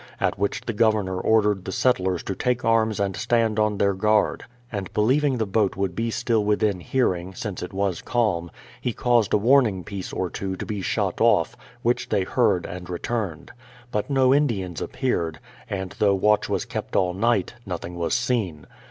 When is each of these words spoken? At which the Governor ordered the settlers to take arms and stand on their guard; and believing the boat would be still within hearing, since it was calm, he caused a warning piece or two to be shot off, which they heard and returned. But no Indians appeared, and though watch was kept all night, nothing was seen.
At 0.19 0.39
which 0.39 0.61
the 0.61 0.73
Governor 0.73 1.19
ordered 1.19 1.63
the 1.63 1.71
settlers 1.71 2.23
to 2.23 2.33
take 2.33 2.65
arms 2.65 2.99
and 2.99 3.15
stand 3.15 3.59
on 3.59 3.77
their 3.77 3.93
guard; 3.93 4.45
and 4.71 4.91
believing 4.93 5.37
the 5.37 5.45
boat 5.45 5.75
would 5.75 5.95
be 5.95 6.09
still 6.09 6.43
within 6.43 6.79
hearing, 6.79 7.35
since 7.35 7.61
it 7.61 7.71
was 7.71 8.01
calm, 8.01 8.49
he 8.81 8.93
caused 8.93 9.31
a 9.31 9.37
warning 9.37 9.83
piece 9.83 10.11
or 10.11 10.31
two 10.31 10.55
to 10.55 10.65
be 10.65 10.81
shot 10.81 11.21
off, 11.21 11.55
which 11.83 12.09
they 12.09 12.23
heard 12.23 12.65
and 12.65 12.89
returned. 12.89 13.51
But 13.91 14.09
no 14.09 14.33
Indians 14.33 14.81
appeared, 14.81 15.39
and 15.69 15.91
though 15.99 16.15
watch 16.15 16.49
was 16.49 16.65
kept 16.65 16.95
all 16.95 17.13
night, 17.13 17.53
nothing 17.63 17.93
was 17.93 18.15
seen. 18.15 18.65